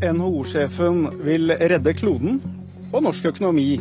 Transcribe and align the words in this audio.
NHO-sjefen 0.00 1.02
vil 1.20 1.52
redde 1.52 1.92
kloden 1.92 2.38
og 2.88 3.02
norsk 3.04 3.26
økonomi 3.34 3.74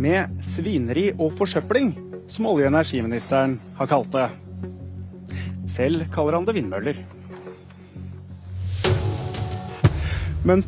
med 0.00 0.38
svineri 0.40 1.10
og 1.12 1.34
forsøpling, 1.36 1.90
som 2.24 2.48
olje- 2.48 2.64
og 2.64 2.72
energiministeren 2.72 3.58
har 3.76 3.90
kalt 3.90 4.08
det. 4.14 4.30
Selv 5.68 6.06
kaller 6.14 6.38
han 6.38 6.48
det 6.48 6.56
vindmøller. 6.56 7.02
Men 10.44 10.64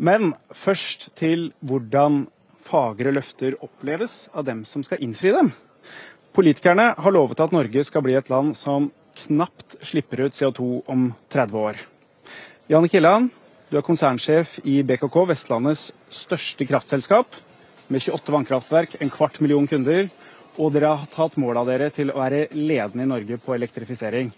Men 0.00 0.32
først 0.48 1.10
til 1.14 1.52
hvordan 1.60 2.26
fagre 2.56 3.12
løfter 3.12 3.58
oppleves 3.60 4.30
av 4.32 4.46
dem 4.48 4.64
som 4.64 4.80
skal 4.82 5.02
innfri 5.04 5.34
dem. 5.36 5.52
Politikerne 6.32 6.94
har 6.96 7.12
lovet 7.12 7.40
at 7.40 7.52
Norge 7.52 7.84
skal 7.84 8.00
bli 8.06 8.16
et 8.16 8.30
land 8.32 8.56
som 8.56 8.88
knapt 9.26 9.76
slipper 9.84 10.24
ut 10.24 10.32
CO2 10.32 10.88
om 10.88 11.10
30 11.28 11.58
år. 11.68 11.76
Janne 12.70 12.86
Killan, 12.86 13.24
du 13.66 13.74
er 13.80 13.82
konsernsjef 13.82 14.60
i 14.62 14.76
BKK, 14.86 15.16
Vestlandets 15.26 15.88
største 16.14 16.62
kraftselskap, 16.68 17.34
med 17.90 18.04
28 18.04 18.30
vannkraftverk, 18.30 18.92
en 19.02 19.10
kvart 19.10 19.40
million 19.42 19.66
kunder, 19.66 20.06
og 20.54 20.70
dere 20.76 20.92
har 21.00 21.08
tatt 21.10 21.34
mål 21.42 21.58
av 21.58 21.66
dere 21.66 21.88
til 21.90 22.12
å 22.12 22.20
være 22.20 22.44
ledende 22.54 23.08
i 23.08 23.10
Norge 23.10 23.40
på 23.42 23.56
elektrifisering. 23.56 24.30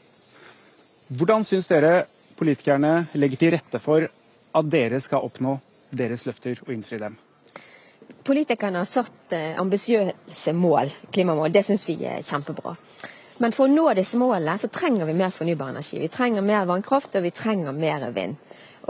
Hvordan 1.12 1.45
syns 1.45 1.68
dere 1.68 2.06
politikerne 2.38 3.10
legger 3.20 3.42
til 3.42 3.52
rette 3.52 3.82
for 3.84 4.08
at 4.08 4.72
dere 4.78 5.05
skal 5.05 5.28
oppnå 5.28 5.58
deres 5.92 6.24
løfter 6.24 6.64
og 6.64 6.72
innfri 6.72 7.02
dem? 7.05 7.20
Politikerne 8.24 8.80
har 8.80 8.88
satt 8.88 9.36
eh, 9.36 9.60
ambisiøse 9.60 10.56
mål, 10.56 10.88
klimamål. 11.12 11.52
Det 11.52 11.66
syns 11.69 11.84
vi 11.84 12.00
er 12.08 12.24
kjempebra. 12.24 12.78
Men 13.38 13.55
for 13.56 13.69
å 13.69 13.72
nå 13.72 13.86
disse 13.97 14.19
målene 14.20 14.58
så 14.61 14.69
trenger 14.72 15.08
vi 15.08 15.16
mer 15.16 15.33
fornybar 15.34 15.72
energi. 15.72 16.00
Vi 16.02 16.11
trenger 16.12 16.44
mer 16.44 16.66
vannkraft 16.69 17.16
og 17.16 17.25
vi 17.25 17.33
trenger 17.34 17.72
mer 17.77 18.11
vind. 18.14 18.36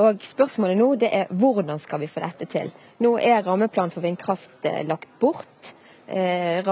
Og 0.02 0.24
Spørsmålet 0.24 0.78
nå 0.78 0.88
det 1.00 1.10
er 1.12 1.30
hvordan 1.30 1.80
skal 1.82 2.00
vi 2.02 2.10
få 2.10 2.22
dette 2.24 2.48
til. 2.50 2.72
Nå 3.04 3.14
er 3.20 3.44
rammeplanen 3.46 3.92
for 3.92 4.04
vindkraft 4.04 4.64
eh, 4.68 4.82
lagt 4.88 5.10
bort. 5.20 5.74
Eh, 6.06 6.64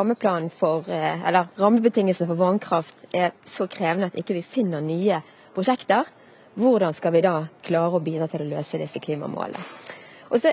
for, 0.56 0.84
eh, 0.90 1.28
eller 1.28 1.48
Rammebetingelsene 1.56 2.28
for 2.28 2.36
vannkraft 2.36 2.96
er 3.12 3.32
så 3.44 3.68
krevende 3.68 4.10
at 4.10 4.18
ikke 4.18 4.34
vi 4.34 4.42
finner 4.42 4.80
nye 4.80 5.22
prosjekter 5.54 6.08
hvordan 6.60 6.94
skal 6.94 7.12
vi 7.12 7.22
da 7.24 7.46
klare 7.62 7.96
å 7.96 8.02
bidra 8.02 8.26
til 8.28 8.42
å 8.42 8.50
løse 8.50 8.78
disse 8.80 9.00
klimamålene. 9.00 9.62
Og 10.30 10.40
så 10.42 10.52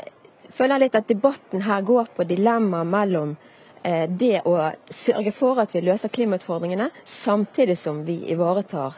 føler 0.54 0.76
jeg 0.76 0.86
litt 0.86 1.00
at 1.00 1.10
debatten 1.10 1.66
her 1.66 1.82
går 1.82 2.12
på 2.16 2.28
dilemmaet 2.28 2.88
mellom 2.88 3.36
det 3.84 4.42
å 4.50 4.56
sørge 4.92 5.32
for 5.32 5.60
at 5.62 5.72
vi 5.76 5.84
løser 5.86 6.12
klimautfordringene, 6.12 6.90
samtidig 7.06 7.78
som 7.80 8.02
vi 8.08 8.18
ivaretar 8.34 8.98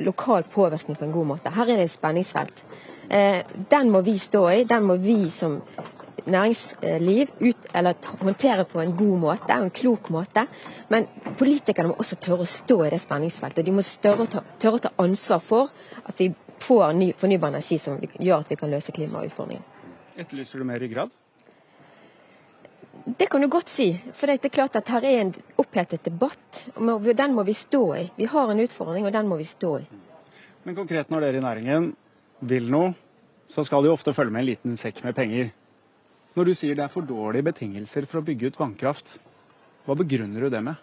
lokal 0.00 0.42
påvirkning 0.42 0.96
på 0.96 1.04
en 1.04 1.12
god 1.12 1.26
måte. 1.26 1.52
Her 1.54 1.68
er 1.68 1.80
det 1.80 1.88
et 1.88 1.94
spenningsfelt. 1.94 2.64
Eh, 3.10 3.42
den 3.70 3.90
må 3.90 4.00
vi 4.00 4.18
stå 4.18 4.44
i. 4.50 4.64
Den 4.64 4.84
må 4.86 4.96
vi 4.96 5.30
som 5.30 5.60
næringsliv 6.24 7.30
ut, 7.38 7.66
eller 7.74 7.94
håndtere 8.20 8.64
på 8.64 8.80
en 8.80 8.96
god 8.96 9.18
måte, 9.18 9.52
en 9.52 9.70
klok 9.70 10.10
måte. 10.10 10.46
Men 10.88 11.08
politikerne 11.38 11.90
må 11.90 11.98
også 11.98 12.20
tørre 12.20 12.46
å 12.46 12.50
stå 12.50 12.84
i 12.86 12.92
det 12.94 13.00
spenningsfeltet. 13.02 13.62
Og 13.62 13.64
De 13.64 13.74
må 13.74 13.82
tørre 13.82 14.28
tørre 14.58 14.80
å 14.80 14.84
ta 14.86 14.92
ansvar 14.98 15.40
for 15.44 15.72
at 16.04 16.20
vi 16.20 16.32
får 16.60 16.92
ny, 16.92 17.12
fornybar 17.16 17.54
energi 17.54 17.78
som 17.80 17.98
gjør 17.98 18.44
at 18.44 18.50
vi 18.52 18.60
kan 18.60 18.70
løse 18.70 18.92
klimautfordringen. 18.92 19.64
Etterlyser 20.20 20.60
du 20.60 20.68
mer 20.68 20.80
ryggrad? 20.80 21.10
Det 23.04 23.26
kan 23.30 23.40
du 23.40 23.48
godt 23.48 23.68
si. 23.68 23.92
For 24.12 24.28
det 24.28 24.44
er 24.44 24.52
klart 24.52 24.76
at 24.76 24.88
her 24.92 25.04
er 25.06 25.20
en 25.22 25.32
opphetet 25.60 26.04
debatt. 26.04 26.64
og 26.76 27.08
Den 27.16 27.34
må 27.34 27.44
vi 27.44 27.54
stå 27.56 27.82
i. 27.96 28.10
Vi 28.16 28.26
har 28.28 28.50
en 28.50 28.60
utfordring, 28.60 29.06
og 29.06 29.12
den 29.12 29.28
må 29.28 29.36
vi 29.36 29.44
stå 29.44 29.78
i. 29.78 29.86
Men 30.64 30.76
konkret 30.76 31.10
når 31.10 31.24
dere 31.24 31.40
i 31.40 31.44
næringen 31.44 31.94
vil 32.40 32.68
noe, 32.70 32.92
så 33.48 33.64
skal 33.64 33.82
det 33.82 33.90
jo 33.90 33.96
ofte 33.96 34.12
følge 34.14 34.32
med 34.32 34.44
en 34.44 34.50
liten 34.50 34.76
sekk 34.76 35.02
med 35.04 35.16
penger. 35.16 35.50
Når 36.36 36.46
du 36.46 36.54
sier 36.54 36.76
det 36.76 36.84
er 36.84 36.92
for 36.92 37.06
dårlige 37.06 37.48
betingelser 37.48 38.06
for 38.06 38.20
å 38.20 38.26
bygge 38.26 38.52
ut 38.52 38.60
vannkraft, 38.60 39.16
hva 39.86 39.96
begrunner 39.98 40.44
du 40.46 40.52
det 40.52 40.60
med? 40.62 40.76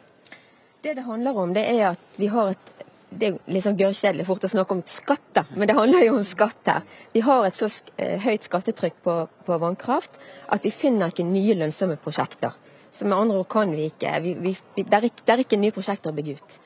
Det 0.84 0.98
det 0.98 1.06
handler 1.06 1.38
om, 1.38 1.54
det 1.54 1.64
er 1.70 1.94
at 1.94 2.18
vi 2.18 2.28
har 2.34 2.52
et 2.52 2.77
det 3.10 3.28
er 3.28 3.38
liksom 3.52 3.78
gørrkjedelig 3.80 4.26
fort 4.28 4.44
å 4.44 4.50
snakke 4.52 4.76
om 4.76 4.82
skatter, 4.90 5.48
men 5.56 5.70
det 5.70 5.76
handler 5.78 6.04
jo 6.04 6.18
om 6.18 6.26
skatt 6.28 6.68
her. 6.68 6.84
Vi 7.14 7.24
har 7.24 7.46
et 7.48 7.56
så 7.56 7.70
eh, 7.96 8.18
høyt 8.24 8.48
skattetrykk 8.48 8.98
på, 9.06 9.16
på, 9.48 9.60
vannkraft 9.62 10.18
at 10.52 10.66
vi 10.68 10.74
finner 10.76 11.14
ikke 11.14 11.26
nye 11.28 11.56
lønnsomme 11.56 11.96
prosjekter. 12.04 12.58
Så 12.92 13.08
med 13.08 13.18
andre 13.18 13.40
ord 13.40 13.50
kan 13.52 13.72
vi 13.72 13.88
ikke 13.92 14.12
vi, 14.24 14.34
vi, 14.44 14.56
det, 14.78 14.92
er 14.92 15.08
ikke 15.08 15.24
det 15.24 15.36
er 15.36 15.46
ikke 15.46 15.62
nye 15.62 15.76
prosjekter 15.76 16.12
å 16.12 16.18
bygge 16.18 16.38
ut. 16.40 16.60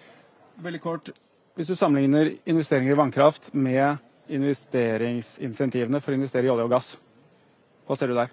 Veldig 0.65 0.81
kort. 0.81 1.13
Hvis 1.57 1.69
du 1.69 1.75
sammenligner 1.77 2.33
investeringer 2.49 2.95
i 2.95 2.99
vannkraft 2.99 3.51
med 3.53 4.01
investeringsinsentivene 4.31 6.01
for 6.01 6.13
å 6.13 6.19
investere 6.21 6.47
i 6.47 6.53
olje 6.53 6.65
og 6.65 6.73
gass, 6.73 6.93
hva 7.85 7.97
ser 7.99 8.09
du 8.09 8.17
der? 8.17 8.31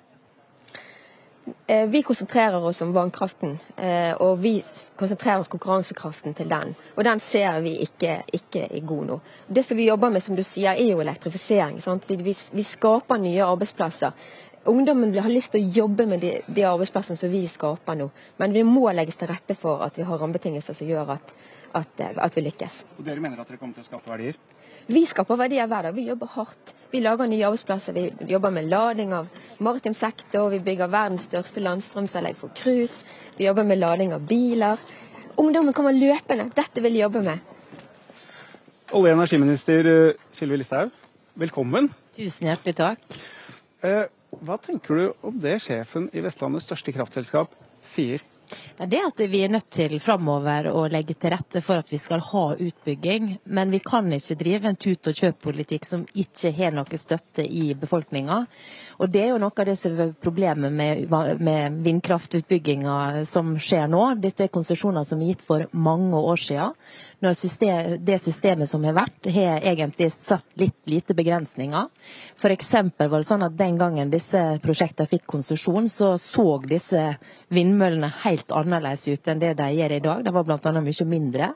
Eh, 1.70 1.86
vi 1.86 2.02
konsentrerer 2.02 2.64
oss 2.64 2.80
om 2.80 2.92
vannkraften, 2.92 3.58
eh, 3.76 4.14
og 4.14 4.38
vi 4.40 4.64
konsentrerer 4.96 5.42
oss 5.42 5.50
konkurransekraften 5.52 6.32
til 6.34 6.48
den. 6.48 6.70
Og 6.96 7.04
den 7.04 7.20
ser 7.20 7.60
vi 7.60 7.74
ikke, 7.84 8.22
ikke 8.32 8.62
er 8.70 8.86
god 8.88 9.04
nå. 9.04 9.18
Det 9.52 9.64
som 9.64 9.76
vi 9.76 9.84
jobber 9.88 10.08
med, 10.08 10.22
som 10.24 10.36
du 10.36 10.42
sier, 10.42 10.70
er 10.70 10.88
jo 10.88 11.02
elektrifisering. 11.04 11.76
Vi, 12.08 12.16
vi, 12.16 12.34
vi, 12.52 12.64
skaper 12.64 13.20
nye 13.20 13.44
arbeidsplasser. 13.44 14.16
Ungdommen 14.66 15.14
har 15.14 15.30
lyst 15.30 15.52
til 15.54 15.62
å 15.62 15.70
jobbe 15.84 16.06
med 16.10 16.20
de, 16.20 16.32
de 16.46 16.64
arbeidsplassene 16.66 17.16
som 17.16 17.30
vi 17.32 17.44
skaper 17.48 17.96
nå. 17.98 18.08
Men 18.40 18.52
det 18.56 18.64
må 18.66 18.88
legges 18.92 19.16
til 19.20 19.30
rette 19.30 19.54
for 19.56 19.84
at 19.86 19.98
vi 19.98 20.06
har 20.08 20.18
rammebetingelser 20.20 20.76
som 20.76 20.88
gjør 20.88 21.14
at, 21.14 21.32
at, 21.78 22.02
at 22.10 22.36
vi 22.36 22.44
lykkes. 22.48 22.82
Og 22.98 23.04
Dere 23.06 23.22
mener 23.22 23.40
at 23.40 23.48
dere 23.48 23.60
kommer 23.60 23.78
til 23.78 23.86
å 23.86 23.88
skape 23.88 24.10
verdier? 24.10 24.36
Vi 24.88 25.04
skaper 25.08 25.36
verdier 25.36 25.68
hver 25.68 25.88
dag. 25.88 25.96
Vi 25.96 26.06
jobber 26.08 26.32
hardt. 26.34 26.74
Vi 26.90 27.02
lager 27.04 27.28
nye 27.28 27.44
arbeidsplasser. 27.44 27.96
Vi 27.96 28.32
jobber 28.32 28.52
med 28.56 28.68
lading 28.72 29.14
av 29.16 29.28
maritim 29.64 29.94
sektor. 29.96 30.48
Vi 30.52 30.62
bygger 30.64 30.90
verdens 30.92 31.28
største 31.28 31.62
landstrømsanlegg 31.64 32.38
for 32.40 32.52
cruise. 32.56 33.04
Vi 33.36 33.46
jobber 33.46 33.68
med 33.68 33.80
lading 33.82 34.16
av 34.16 34.24
biler. 34.28 34.80
Ungdommen 35.38 35.76
kommer 35.76 35.94
løpende. 35.94 36.48
Dette 36.56 36.82
vil 36.82 36.96
de 36.96 37.04
jobbe 37.04 37.22
med. 37.22 37.54
Olje- 38.88 39.12
og 39.12 39.18
energiminister 39.20 39.86
eh, 39.86 40.20
Sylvi 40.32 40.56
Listhaug, 40.56 40.94
velkommen. 41.36 41.90
Tusen 42.16 42.48
hjertelig 42.48 42.72
takk. 42.78 43.18
Eh, 43.84 44.06
hva 44.30 44.58
tenker 44.60 44.94
du 44.94 45.04
om 45.26 45.38
det 45.40 45.58
sjefen 45.64 46.10
i 46.12 46.22
Vestlandets 46.24 46.68
største 46.68 46.92
kraftselskap 46.94 47.54
sier? 47.84 48.24
Det 48.78 49.00
at 49.04 49.20
vi 49.28 49.42
er 49.44 49.50
nødt 49.52 49.68
til 49.74 49.98
framover 50.00 50.70
å 50.72 50.86
legge 50.88 51.12
til 51.18 51.34
rette 51.34 51.60
for 51.64 51.82
at 51.82 51.90
vi 51.92 51.98
skal 52.00 52.22
ha 52.30 52.44
utbygging. 52.54 53.26
Men 53.44 53.72
vi 53.74 53.80
kan 53.84 54.08
ikke 54.14 54.38
drive 54.40 54.70
en 54.70 54.78
tut-og-kjøp-politikk 54.80 55.84
som 55.84 56.06
ikke 56.16 56.52
har 56.56 56.72
noe 56.76 57.00
støtte 57.00 57.44
i 57.44 57.74
befolkninga. 57.78 58.38
Og 59.02 59.12
det 59.12 59.24
er 59.24 59.34
jo 59.34 59.42
noe 59.42 59.52
av 59.52 59.68
det 59.68 59.76
som 59.80 60.00
er 60.00 60.14
problemet 60.22 60.72
med, 60.72 61.12
med 61.44 61.82
vindkraftutbygginga 61.84 63.26
som 63.28 63.56
skjer 63.60 63.90
nå. 63.92 64.04
Dette 64.22 64.46
er 64.46 64.54
konsesjoner 64.54 65.04
som 65.04 65.20
er 65.20 65.34
gitt 65.34 65.44
for 65.44 65.68
mange 65.72 66.16
år 66.16 66.40
siden 66.48 66.78
når 67.24 67.34
system, 67.34 67.96
det 68.04 68.18
systemet 68.22 68.70
som 68.70 68.84
har 68.86 68.94
vært, 68.94 69.26
har 69.34 69.64
egentlig 69.66 70.10
satt 70.14 70.46
litt 70.60 70.76
lite 70.86 71.16
begrensninger. 71.18 71.88
F.eks. 72.38 72.72
var 72.98 73.16
det 73.16 73.26
sånn 73.26 73.46
at 73.46 73.56
den 73.58 73.78
gangen 73.80 74.12
disse 74.12 74.42
prosjektene 74.62 75.10
fikk 75.10 75.26
konsesjon, 75.26 75.88
så 75.90 76.14
så 76.22 76.46
disse 76.68 77.04
vindmøllene 77.54 78.12
helt 78.22 78.54
annerledes 78.54 79.08
ut 79.08 79.30
enn 79.30 79.42
det 79.42 79.56
de 79.58 79.70
gjør 79.74 79.96
i 79.96 80.02
dag. 80.04 80.24
De 80.24 80.34
var 80.34 80.46
bl.a. 80.46 80.74
mye 80.78 81.08
mindre. 81.10 81.52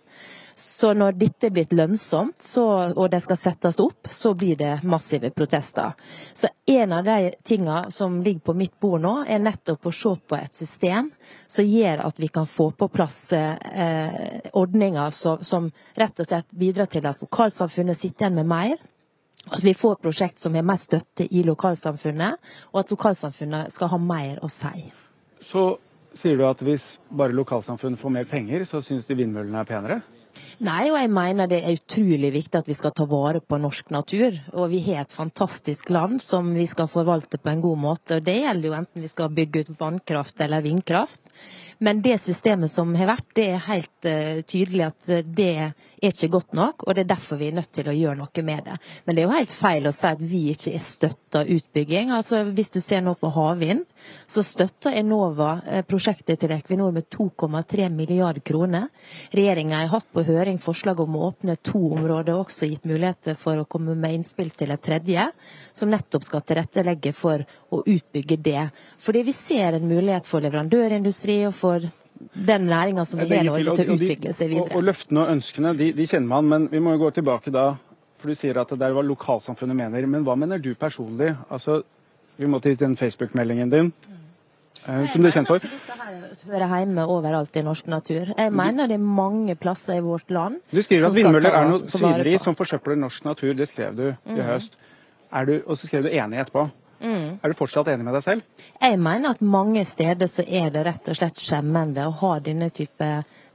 Så 0.55 0.93
når 0.95 1.17
dette 1.17 1.49
er 1.49 1.55
blitt 1.55 1.73
lønnsomt, 1.73 2.43
så, 2.43 2.65
og 2.93 3.11
det 3.13 3.23
skal 3.25 3.39
settes 3.41 3.79
opp, 3.81 4.11
så 4.11 4.35
blir 4.39 4.59
det 4.61 4.73
massive 4.85 5.31
protester. 5.35 5.95
Så 6.35 6.51
en 6.69 6.93
av 6.93 7.05
de 7.05 7.33
tingene 7.45 7.91
som 7.91 8.21
ligger 8.23 8.45
på 8.51 8.57
mitt 8.59 8.75
bord 8.81 9.03
nå, 9.03 9.15
er 9.27 9.43
nettopp 9.43 9.89
å 9.89 9.95
se 9.97 10.15
på 10.29 10.39
et 10.39 10.55
system 10.55 11.11
som 11.51 11.67
gjør 11.67 12.05
at 12.07 12.21
vi 12.21 12.29
kan 12.33 12.49
få 12.49 12.71
på 12.77 12.89
plass 12.93 13.19
eh, 13.37 14.41
ordninger 14.53 15.11
som, 15.17 15.43
som 15.45 15.71
rett 15.99 16.21
og 16.21 16.29
slett 16.29 16.51
bidrar 16.51 16.91
til 16.93 17.07
at 17.09 17.23
lokalsamfunnet 17.25 17.99
sitter 17.99 18.27
igjen 18.27 18.41
med 18.43 18.51
mer. 18.53 18.77
At 19.51 19.65
vi 19.65 19.75
får 19.75 19.99
prosjekt 20.03 20.39
som 20.39 20.55
har 20.55 20.63
mer 20.63 20.79
støtte 20.79 21.27
i 21.27 21.43
lokalsamfunnet, 21.43 22.53
og 22.71 22.85
at 22.85 22.93
lokalsamfunnet 22.95 23.73
skal 23.75 23.91
ha 23.91 23.99
mer 23.99 24.39
å 24.45 24.51
si. 24.53 24.87
Så 25.43 25.65
sier 26.15 26.39
du 26.39 26.45
at 26.47 26.63
hvis 26.63 27.01
bare 27.11 27.35
lokalsamfunnet 27.35 27.99
får 27.99 28.15
mer 28.15 28.29
penger, 28.31 28.63
så 28.69 28.83
syns 28.85 29.09
de 29.09 29.17
vindmøllene 29.19 29.65
er 29.65 29.69
penere? 29.69 30.03
Nei, 30.63 30.93
og 30.93 30.95
jeg 30.95 31.11
mener 31.11 31.49
det 31.51 31.59
er 31.67 31.75
utrolig 31.75 32.29
viktig 32.37 32.61
at 32.61 32.69
vi 32.71 32.75
skal 32.79 32.93
ta 32.95 33.03
vare 33.11 33.41
på 33.43 33.59
norsk 33.59 33.89
natur. 33.91 34.37
Og 34.55 34.69
vi 34.71 34.79
har 34.87 35.01
et 35.03 35.15
fantastisk 35.15 35.91
land 35.91 36.23
som 36.23 36.53
vi 36.55 36.69
skal 36.71 36.87
forvalte 36.87 37.41
på 37.43 37.51
en 37.51 37.65
god 37.65 37.81
måte. 37.83 38.21
Og 38.21 38.29
det 38.29 38.37
gjelder 38.37 38.69
jo 38.69 38.77
enten 38.77 39.03
vi 39.03 39.11
skal 39.11 39.35
bygge 39.35 39.65
ut 39.65 39.73
vannkraft 39.81 40.45
eller 40.47 40.63
vindkraft. 40.63 41.19
Men 41.83 42.03
det 42.03 42.19
systemet 42.23 42.71
som 42.71 42.95
har 42.95 43.11
vært, 43.11 43.29
det 43.35 43.47
er 43.51 43.65
helt 43.67 44.07
uh, 44.07 44.43
tydelig 44.47 44.85
at 44.87 45.09
det 45.27 45.51
er 45.67 45.73
ikke 46.03 46.31
godt 46.37 46.55
nok. 46.55 46.87
Og 46.87 46.95
det 46.95 47.05
er 47.05 47.13
derfor 47.15 47.41
vi 47.41 47.51
er 47.51 47.57
nødt 47.57 47.73
til 47.75 47.91
å 47.91 47.97
gjøre 47.97 48.21
noe 48.21 48.45
med 48.47 48.67
det. 48.69 48.77
Men 49.05 49.17
det 49.17 49.23
er 49.23 49.29
jo 49.29 49.35
helt 49.35 49.55
feil 49.55 49.89
å 49.89 49.95
si 49.95 50.07
at 50.09 50.23
vi 50.23 50.43
ikke 50.53 50.75
er 50.77 50.85
støtta 50.85 51.43
utbygging. 51.57 52.13
Altså 52.15 52.45
Hvis 52.55 52.71
du 52.75 52.81
ser 52.83 53.03
nå 53.03 53.17
på 53.19 53.31
havvind, 53.35 53.85
så 54.27 54.43
støtter 54.47 54.97
Enova 54.99 55.53
eh, 55.67 55.83
prosjektet 55.87 56.41
til 56.43 56.55
Equinor 56.55 56.93
med 56.95 57.09
2,3 57.13 57.89
milliarder 57.93 58.43
kroner. 58.45 58.89
Regjeringa 59.35 59.83
har 59.83 59.93
hatt 59.93 60.09
på 60.13 60.25
høring 60.27 60.59
forslag 60.63 61.01
om 61.03 61.17
å 61.17 61.29
åpne 61.31 61.59
to 61.63 61.81
områder, 61.93 62.35
og 62.35 62.47
også 62.47 62.69
gitt 62.71 62.87
muligheter 62.89 63.39
for 63.39 63.61
å 63.61 63.67
komme 63.71 63.95
med 63.99 64.19
innspill 64.19 64.51
til 64.57 64.75
et 64.75 64.83
tredje, 64.83 65.29
som 65.73 65.91
nettopp 65.93 66.27
skal 66.27 66.45
tilrettelegge 66.47 67.15
for 67.17 67.45
å 67.73 67.83
utbygge 67.83 68.39
det. 68.43 68.67
Fordi 69.03 69.25
vi 69.27 69.37
ser 69.37 69.79
en 69.79 69.89
mulighet 69.89 70.29
for 70.29 70.45
leverandørindustri 70.45 71.43
og 71.49 71.57
for 71.57 71.72
den 72.33 72.69
næringa 72.71 73.05
som 73.09 73.21
vi 73.21 73.29
har 73.31 73.47
Norge, 73.47 73.75
til 73.77 73.91
å 73.91 73.97
utvikle 73.97 74.35
seg 74.37 74.53
videre. 74.53 74.71
Og, 74.71 74.79
og 74.79 74.87
løftene 74.91 75.25
og 75.25 75.33
ønskene 75.37 75.75
de, 75.79 75.91
de, 75.97 76.07
kjenner 76.07 76.31
man, 76.35 76.49
men 76.53 76.69
vi 76.73 76.83
må 76.83 76.95
jo 76.97 77.05
gå 77.07 77.11
tilbake 77.19 77.53
da. 77.55 77.73
For 78.21 78.31
du 78.31 78.39
sier 78.39 78.61
at 78.61 78.71
det 78.71 78.87
er 78.87 78.95
hva 78.95 79.03
lokalsamfunnet 79.03 79.79
mener. 79.79 80.07
Men 80.07 80.27
hva 80.27 80.37
mener 80.39 80.63
du 80.63 80.73
personlig? 80.79 81.33
Altså, 81.51 81.81
vi 82.39 82.49
må 82.51 82.61
til 82.63 82.77
den 82.79 82.95
Facebook-meldingen 82.97 83.73
din. 83.73 83.91
Nei, 84.83 85.07
som 85.13 85.23
du 85.23 85.29
er 85.29 85.35
kjent 85.35 85.51
for. 85.51 85.63
Dette 85.63 86.49
hører 86.51 86.73
hjemme 86.81 87.05
overalt 87.11 87.57
i 87.59 87.63
norsk 87.63 87.91
natur. 87.91 88.33
Jeg 88.35 88.55
mener 88.55 88.91
det 88.91 88.97
er 88.99 89.05
mange 89.05 89.55
plasser 89.59 90.01
i 90.01 90.03
vårt 90.03 90.31
land 90.35 90.59
Du 90.73 90.81
skriver 90.83 91.07
at 91.07 91.15
vindmøller 91.15 91.55
er 91.55 91.69
noe 91.71 91.87
svineri 91.87 92.35
som 92.43 92.57
forsøpler 92.59 92.99
norsk 92.99 93.29
natur. 93.29 93.53
Det 93.59 93.69
skrev 93.71 93.95
du 93.99 94.09
i 94.11 94.41
høst. 94.43 94.79
Du, 95.33 95.55
og 95.65 95.79
så 95.79 95.87
skrev 95.87 96.09
du 96.09 96.11
enig 96.11 96.43
etterpå. 96.43 96.67
Mm. 97.03 97.41
Er 97.43 97.51
du 97.51 97.59
fortsatt 97.59 97.91
enig 97.93 98.07
med 98.07 98.15
deg 98.17 98.25
selv? 98.25 98.67
Jeg 98.79 99.01
mener 99.03 99.35
at 99.35 99.43
mange 99.43 99.83
steder 99.89 100.31
så 100.31 100.45
er 100.47 100.71
det 100.75 100.87
rett 100.87 101.11
og 101.11 101.19
slett 101.19 101.43
skjemmende 101.43 102.07
å 102.07 102.15
ha 102.23 102.37
denne 102.45 102.71
type 102.75 103.09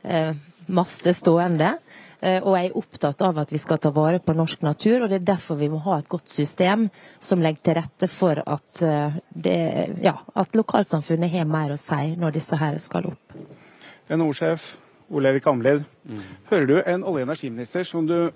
eh, 0.03 0.33
master 0.67 1.15
stående. 1.15 1.77
Eh, 2.19 2.41
og 2.41 2.55
jeg 2.57 2.69
er 2.71 2.79
opptatt 2.79 3.21
av 3.27 3.37
at 3.43 3.53
vi 3.53 3.61
skal 3.61 3.79
ta 3.81 3.91
vare 3.93 4.19
på 4.23 4.33
norsk 4.35 4.65
natur, 4.65 5.03
og 5.03 5.11
det 5.11 5.21
er 5.21 5.29
derfor 5.29 5.59
vi 5.59 5.69
må 5.69 5.79
ha 5.85 5.99
et 6.01 6.09
godt 6.09 6.31
system 6.33 6.87
som 7.23 7.43
legger 7.43 7.63
til 7.67 7.77
rette 7.77 8.09
for 8.11 8.41
at, 8.41 8.81
eh, 8.81 9.19
det, 9.29 9.59
ja, 10.03 10.17
at 10.33 10.57
lokalsamfunnet 10.57 11.31
har 11.31 11.47
mer 11.49 11.75
å 11.75 11.79
si 11.79 12.15
når 12.17 12.39
disse 12.39 12.57
her 12.57 12.79
skal 12.81 13.11
opp. 13.13 13.39
NHO-sjef 14.09 14.75
Ole 15.13 15.31
Erik 15.31 15.45
Amlid, 15.47 15.85
mm. 16.03 16.23
hører 16.49 16.67
du 16.67 16.77
en 16.81 17.03
olje- 17.03 17.23
og 17.23 17.29
energiminister 17.29 17.85
som 17.87 18.07
du 18.07 18.31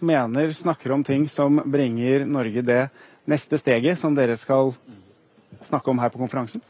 mener 0.00 0.50
snakker 0.52 0.92
om 0.92 1.04
ting 1.04 1.28
som 1.28 1.60
bringer 1.64 2.26
Norge 2.28 2.62
det 2.64 2.82
neste 3.28 3.58
steget 3.60 3.98
som 3.98 4.14
dere 4.16 4.36
skal 4.40 4.72
snakke 5.64 5.90
om 5.90 5.98
her 5.98 6.12
på 6.12 6.20
konferansen? 6.20 6.62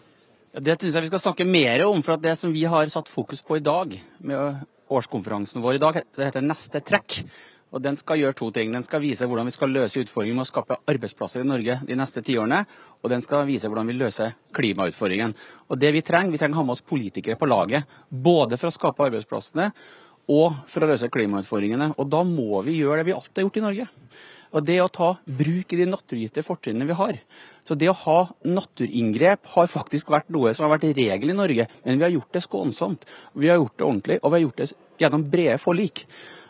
Ja, 0.51 0.61
det 0.61 0.81
syns 0.81 0.97
jeg 0.97 1.07
vi 1.07 1.13
skal 1.13 1.23
snakke 1.23 1.47
mer 1.47 1.85
om. 1.87 2.03
for 2.03 2.17
Det 2.17 2.37
som 2.39 2.53
vi 2.53 2.65
har 2.65 2.87
satt 2.91 3.09
fokus 3.09 3.43
på 3.43 3.57
i 3.57 3.63
dag, 3.63 3.95
med 4.19 4.67
årskonferansen 4.91 5.63
vår 5.63 5.75
i 5.75 5.79
dag, 5.79 6.03
det 6.17 6.25
heter 6.27 6.43
Neste 6.43 6.81
trekk. 6.83 7.23
Og 7.71 7.83
Den 7.83 7.95
skal 7.95 8.19
gjøre 8.19 8.35
to 8.35 8.51
ting. 8.51 8.73
Den 8.73 8.83
skal 8.83 9.01
vise 9.01 9.27
hvordan 9.27 9.47
vi 9.47 9.55
skal 9.55 9.71
løse 9.71 10.03
utfordringen 10.03 10.41
med 10.41 10.43
å 10.43 10.51
skape 10.51 10.81
arbeidsplasser 10.91 11.45
i 11.45 11.47
Norge 11.47 11.79
de 11.87 11.95
neste 11.95 12.23
tiårene. 12.27 12.65
Og 12.99 13.11
den 13.11 13.23
skal 13.23 13.47
vise 13.47 13.71
hvordan 13.71 13.87
vi 13.87 13.95
løser 13.95 14.35
klimautfordringen. 14.53 15.37
Og 15.71 15.79
det 15.79 15.93
Vi 15.95 16.03
trenger, 16.03 16.33
vi 16.33 16.39
trenger 16.39 16.59
å 16.59 16.63
ha 16.65 16.65
med 16.67 16.75
oss 16.75 16.83
politikere 16.83 17.39
på 17.39 17.47
laget. 17.47 17.87
Både 18.11 18.59
for 18.59 18.69
å 18.71 18.75
skape 18.75 19.07
arbeidsplassene 19.07 19.71
og 20.27 20.59
for 20.67 20.83
å 20.83 20.91
løse 20.91 21.09
klimautfordringene. 21.09 21.95
Og 21.97 22.11
da 22.11 22.25
må 22.27 22.59
vi 22.67 22.81
gjøre 22.81 23.05
det 23.05 23.13
vi 23.13 23.15
alltid 23.15 23.39
har 23.39 23.47
gjort 23.47 23.61
i 23.61 23.67
Norge. 23.69 23.89
Og 24.51 24.65
det 24.67 24.81
å 24.83 24.91
ta 24.91 25.13
bruk 25.25 25.73
i 25.73 25.79
de 25.79 25.87
naturgitte 25.87 26.43
fortrinnene 26.43 26.89
vi 26.89 26.97
har. 26.99 27.19
Så 27.63 27.77
det 27.79 27.91
å 27.91 27.99
ha 28.03 28.19
naturinngrep 28.43 29.53
har 29.55 29.71
faktisk 29.71 30.11
vært 30.11 30.31
noe 30.35 30.53
som 30.57 30.67
har 30.67 30.75
vært 30.75 30.89
regel 30.97 31.31
i 31.31 31.37
Norge, 31.39 31.69
men 31.85 32.01
vi 32.01 32.07
har 32.07 32.15
gjort 32.17 32.35
det 32.35 32.43
skånsomt. 32.47 33.07
Vi 33.39 33.51
har 33.51 33.61
gjort 33.61 33.77
det 33.77 33.87
ordentlig, 33.87 34.19
og 34.23 34.33
vi 34.33 34.39
har 34.39 34.47
gjort 34.47 34.63
det 34.63 34.71
gjennom 35.05 35.29
brede 35.31 35.61
forlik. 35.63 36.03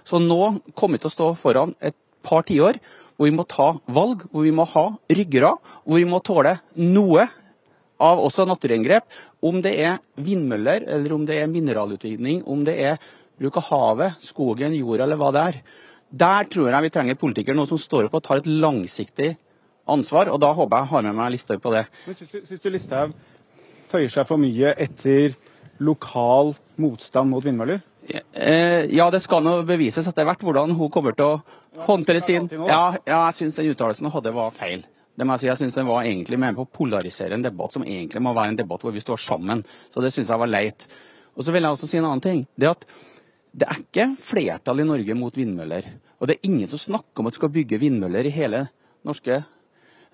Så 0.07 0.23
nå 0.23 0.41
kommer 0.73 0.97
vi 0.97 1.05
til 1.05 1.11
å 1.11 1.17
stå 1.17 1.29
foran 1.39 1.77
et 1.85 1.97
par 2.25 2.47
tiår 2.49 2.81
hvor 3.21 3.29
vi 3.29 3.37
må 3.37 3.45
ta 3.45 3.75
valg, 3.93 4.23
hvor 4.33 4.47
vi 4.47 4.55
må 4.57 4.65
ha 4.65 4.87
ryggrad, 5.13 5.61
hvor 5.85 6.01
vi 6.01 6.09
må 6.09 6.23
tåle 6.25 6.55
noe 6.81 7.27
av 8.01 8.23
også 8.25 8.47
naturinngrep. 8.49 9.05
Om 9.45 9.61
det 9.61 9.75
er 9.77 9.99
vindmøller, 10.17 10.87
eller 10.89 11.13
om 11.13 11.27
det 11.29 11.37
er 11.37 11.53
mineralutvinning, 11.53 12.41
om 12.49 12.65
det 12.65 12.79
er 12.81 12.97
bruk 13.37 13.59
av 13.61 13.69
havet, 13.69 14.25
skogen, 14.25 14.73
jorda 14.77 15.05
eller 15.05 15.21
hva 15.21 15.31
det 15.37 15.45
er. 15.51 15.61
Der 16.11 16.49
tror 16.51 16.71
jeg 16.71 16.87
vi 16.87 16.93
trenger 16.95 17.19
politikere 17.19 17.55
nå 17.59 17.67
som 17.71 17.79
står 17.79 18.09
opp 18.09 18.19
og 18.19 18.25
tar 18.27 18.41
et 18.41 18.49
langsiktig 18.51 19.35
ansvar, 19.91 20.31
og 20.31 20.41
da 20.43 20.53
håper 20.55 20.83
jeg 20.83 20.91
har 20.93 21.07
med 21.07 21.19
meg 21.19 21.33
Listhaug 21.35 21.63
på 21.63 21.73
det. 21.75 21.85
Men 22.07 22.19
Syns 22.19 22.63
du 22.63 22.71
Listhaug 22.71 23.15
føyer 23.91 24.13
seg 24.13 24.27
for 24.29 24.41
mye 24.43 24.75
etter 24.79 25.35
lokal 25.83 26.55
motstand 26.81 27.31
mot 27.33 27.45
vindmøller? 27.45 27.83
Eh, 28.11 28.87
ja, 28.91 29.07
det 29.13 29.21
skal 29.23 29.45
nå 29.45 29.61
bevises 29.69 30.09
etter 30.11 30.27
hvert 30.27 30.43
hvordan 30.43 30.73
hun 30.79 30.91
kommer 30.93 31.15
til 31.15 31.37
å 31.37 31.85
håndtere 31.87 32.23
sin 32.25 32.49
Ja, 32.51 32.97
ja 33.07 33.21
jeg 33.29 33.37
syns 33.39 33.61
den 33.61 33.71
uttalelsen 33.71 34.09
hun 34.09 34.17
hadde 34.17 34.35
var 34.35 34.55
feil. 34.55 34.83
Det 35.15 35.27
må 35.27 35.37
Jeg 35.37 35.43
si, 35.43 35.49
jeg 35.51 35.61
synes 35.61 35.77
den 35.77 35.89
var 35.91 36.07
egentlig 36.07 36.39
med 36.41 36.57
på 36.57 36.65
å 36.65 36.71
polarisere 36.79 37.37
en 37.37 37.45
debatt 37.45 37.75
som 37.75 37.85
egentlig 37.85 38.23
må 38.25 38.33
være 38.35 38.55
en 38.55 38.61
debatt 38.63 38.83
hvor 38.83 38.95
vi 38.95 39.03
står 39.03 39.21
sammen. 39.21 39.63
Så 39.93 40.03
det 40.03 40.15
syns 40.15 40.31
jeg 40.33 40.41
var 40.41 40.51
leit. 40.51 40.87
Og 41.37 41.45
så 41.45 41.53
vil 41.53 41.67
jeg 41.67 41.77
også 41.77 41.89
si 41.91 41.99
en 42.01 42.09
annen 42.09 42.25
ting. 42.25 42.47
Det 42.57 42.71
at 42.71 42.87
det 43.51 43.67
er 43.67 43.81
ikke 43.81 44.07
flertall 44.23 44.83
i 44.83 44.87
Norge 44.87 45.17
mot 45.19 45.37
vindmøller. 45.37 45.87
Og 46.21 46.29
det 46.29 46.37
er 46.37 46.51
ingen 46.51 46.69
som 46.71 46.81
snakker 46.81 47.23
om 47.23 47.31
at 47.31 47.35
vi 47.35 47.41
skal 47.41 47.55
bygge 47.55 47.81
vindmøller 47.83 48.29
i 48.29 48.35
hele 48.35 48.67
norske 49.07 49.41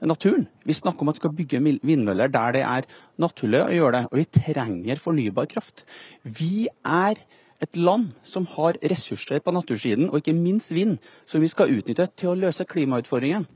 naturen. 0.06 0.46
Vi 0.64 0.76
snakker 0.76 1.04
om 1.04 1.10
at 1.10 1.18
vi 1.18 1.22
skal 1.24 1.34
bygge 1.36 1.60
vindmøller 1.84 2.32
der 2.32 2.54
det 2.56 2.62
er 2.64 2.86
naturlig 3.20 3.62
å 3.62 3.74
gjøre 3.74 3.98
det. 3.98 4.04
Og 4.10 4.20
vi 4.20 4.28
trenger 4.40 5.02
fornybar 5.02 5.50
kraft. 5.52 5.84
Vi 6.22 6.68
er 6.84 7.20
et 7.62 7.76
land 7.76 8.10
som 8.24 8.46
har 8.56 8.76
ressurser 8.84 9.40
på 9.40 9.52
natursiden, 9.52 10.10
og 10.10 10.20
ikke 10.20 10.36
minst 10.36 10.74
vind, 10.76 10.98
som 11.24 11.40
vi 11.40 11.48
skal 11.48 11.72
utnytte 11.72 12.08
til 12.16 12.32
å 12.32 12.38
løse 12.38 12.68
klimautfordringen. 12.68 13.46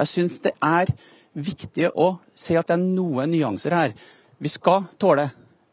Jeg 0.00 0.08
syns 0.08 0.40
det 0.44 0.54
er 0.64 0.92
viktig 1.32 1.90
å 1.92 2.14
se 2.34 2.56
at 2.56 2.68
det 2.68 2.78
er 2.78 2.84
noen 2.84 3.32
nyanser 3.32 3.76
her. 3.76 3.94
Vi 4.40 4.50
skal 4.52 4.88
tåle 5.00 5.30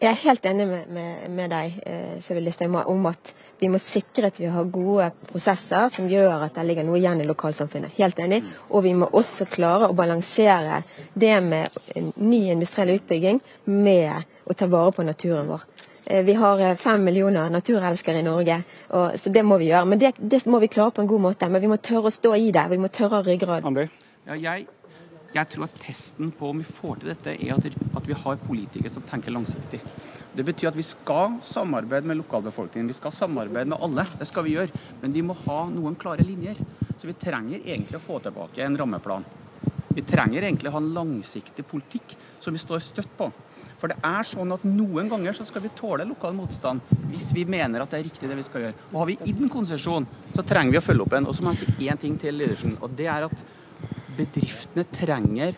Jeg 0.00 0.10
er 0.10 0.20
helt 0.22 0.46
enig 0.48 0.64
med, 0.68 0.88
med, 0.92 1.24
med 1.30 1.50
deg 1.52 1.74
eh, 1.84 2.86
om 2.88 3.06
at 3.06 3.32
vi 3.60 3.68
må 3.68 3.78
sikre 3.80 4.28
at 4.28 4.38
vi 4.40 4.48
har 4.50 4.68
gode 4.72 5.10
prosesser 5.28 5.88
som 5.92 6.08
gjør 6.08 6.46
at 6.46 6.56
det 6.56 6.64
ligger 6.66 6.86
noe 6.88 6.98
igjen 6.98 7.20
i 7.20 7.28
lokalsamfunnet. 7.28 7.94
Helt 7.98 8.18
enig. 8.18 8.42
Og 8.70 8.84
vi 8.84 8.94
må 8.96 9.08
også 9.12 9.46
klare 9.48 9.88
å 9.88 9.96
balansere 9.96 10.82
det 11.14 11.34
med 11.44 11.68
ny 12.16 12.50
industriell 12.52 12.96
utbygging 12.96 13.40
med 13.64 14.24
å 14.44 14.56
ta 14.56 14.68
vare 14.72 14.92
på 14.92 15.04
naturen 15.04 15.48
vår. 15.52 15.66
Eh, 16.04 16.24
vi 16.24 16.36
har 16.40 16.60
eh, 16.60 16.76
fem 16.76 17.04
millioner 17.04 17.50
naturelskere 17.50 18.20
i 18.20 18.26
Norge, 18.26 18.62
og, 18.90 19.18
så 19.20 19.32
det 19.32 19.44
må 19.44 19.58
vi 19.60 19.70
gjøre. 19.70 19.88
Men 19.88 20.00
det, 20.00 20.14
det, 20.18 20.44
må 20.46 20.60
vi 20.64 20.72
klare 20.72 20.96
på 20.96 21.04
en 21.04 21.10
god 21.12 21.28
måte. 21.30 21.48
Men 21.48 21.64
vi 21.64 21.72
må 21.72 21.80
tørre 21.80 22.08
å 22.08 22.14
stå 22.14 22.34
i 22.36 22.50
det. 22.56 22.68
Vi 22.72 22.80
må 22.80 22.92
tørre 22.92 23.24
ryggrad. 23.24 23.68
Ja, 24.24 24.36
jeg 24.36 24.66
jeg 25.34 25.50
tror 25.50 25.66
at 25.66 25.78
testen 25.82 26.30
på 26.34 26.50
om 26.52 26.60
vi 26.62 26.66
får 26.66 27.00
til 27.00 27.10
dette, 27.10 27.32
er 27.34 27.56
at, 27.56 28.06
vi 28.06 28.14
har 28.14 28.42
politikere 28.42 28.92
som 28.92 29.02
tenker 29.08 29.34
langsiktig. 29.34 29.80
Det 30.34 30.44
betyr 30.46 30.70
at 30.70 30.78
vi 30.78 30.86
skal 30.86 31.40
samarbeide 31.42 32.06
med 32.06 32.20
lokalbefolkningen. 32.20 32.90
Vi 32.90 32.98
skal 33.00 33.14
samarbeide 33.14 33.72
med 33.72 33.82
alle. 33.82 34.06
Det 34.18 34.28
skal 34.30 34.46
vi 34.46 34.54
gjøre. 34.54 34.82
Men 35.02 35.14
vi 35.14 35.24
må 35.26 35.34
ha 35.44 35.64
noen 35.70 35.98
klare 35.98 36.26
linjer. 36.26 36.60
Så 36.94 37.10
vi 37.10 37.16
trenger 37.18 37.64
egentlig 37.64 37.98
å 37.98 38.04
få 38.04 38.20
tilbake 38.22 38.62
en 38.62 38.78
rammeplan. 38.78 39.26
Vi 39.94 40.02
trenger 40.06 40.42
egentlig 40.42 40.70
å 40.70 40.76
ha 40.76 40.82
en 40.82 40.94
langsiktig 40.94 41.66
politikk 41.70 42.14
som 42.42 42.54
vi 42.54 42.62
står 42.62 42.82
støtt 42.82 43.10
på. 43.18 43.30
For 43.78 43.90
det 43.90 43.98
er 44.06 44.26
sånn 44.26 44.54
at 44.54 44.62
noen 44.66 45.10
ganger 45.10 45.34
så 45.36 45.46
skal 45.46 45.62
vi 45.66 45.74
tåle 45.76 46.06
lokal 46.08 46.34
motstand 46.34 46.82
hvis 47.10 47.32
vi 47.36 47.44
mener 47.46 47.82
at 47.82 47.90
det 47.92 48.00
er 48.00 48.06
riktig 48.06 48.30
det 48.30 48.38
vi 48.38 48.46
skal 48.46 48.64
gjøre. 48.64 48.78
Og 48.92 49.00
har 49.02 49.10
vi 49.10 49.18
gitt 49.20 49.42
en 49.42 49.52
konsesjon, 49.52 50.06
så 50.34 50.46
trenger 50.46 50.74
vi 50.74 50.80
å 50.80 50.86
følge 50.86 51.04
opp 51.04 51.18
en. 51.18 51.28
Og 51.30 51.36
så 51.36 51.44
må 51.44 51.52
jeg 51.52 51.66
si 51.66 51.90
én 51.90 52.00
ting 52.00 52.16
til, 52.22 52.38
Lydersen. 52.38 52.78
Og 52.82 52.94
det 52.98 53.10
er 53.10 53.26
at 53.28 53.44
bedriftene 54.16 54.86
trenger 54.94 55.54